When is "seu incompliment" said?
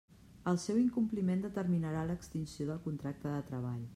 0.63-1.43